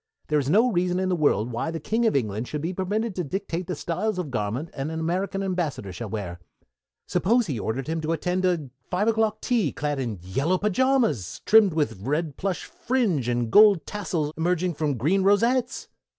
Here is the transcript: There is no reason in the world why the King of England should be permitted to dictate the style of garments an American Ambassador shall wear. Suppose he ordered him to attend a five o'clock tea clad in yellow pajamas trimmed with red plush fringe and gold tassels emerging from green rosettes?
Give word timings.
There 0.29 0.39
is 0.39 0.49
no 0.49 0.71
reason 0.71 0.99
in 0.99 1.09
the 1.09 1.15
world 1.15 1.51
why 1.51 1.69
the 1.69 1.79
King 1.79 2.07
of 2.07 2.15
England 2.15 2.47
should 2.47 2.63
be 2.63 2.73
permitted 2.73 3.13
to 3.13 3.23
dictate 3.23 3.67
the 3.67 3.75
style 3.75 4.09
of 4.19 4.31
garments 4.31 4.71
an 4.73 4.89
American 4.89 5.43
Ambassador 5.43 5.93
shall 5.93 6.09
wear. 6.09 6.39
Suppose 7.05 7.45
he 7.45 7.59
ordered 7.59 7.85
him 7.85 8.01
to 8.01 8.11
attend 8.11 8.43
a 8.43 8.71
five 8.89 9.07
o'clock 9.07 9.41
tea 9.41 9.71
clad 9.71 9.99
in 9.99 10.17
yellow 10.23 10.57
pajamas 10.57 11.41
trimmed 11.45 11.75
with 11.75 12.01
red 12.01 12.35
plush 12.35 12.65
fringe 12.65 13.29
and 13.29 13.51
gold 13.51 13.85
tassels 13.85 14.33
emerging 14.35 14.73
from 14.73 14.97
green 14.97 15.21
rosettes? 15.21 15.87